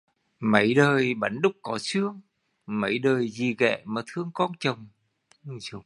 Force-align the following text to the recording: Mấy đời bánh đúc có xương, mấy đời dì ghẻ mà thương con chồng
Mấy 0.39 0.73
đời 0.73 1.13
bánh 1.13 1.41
đúc 1.41 1.51
có 1.61 1.77
xương, 1.77 2.21
mấy 2.65 2.99
đời 2.99 3.29
dì 3.29 3.55
ghẻ 3.59 3.81
mà 3.85 4.01
thương 4.07 4.31
con 4.33 4.51
chồng 4.59 4.87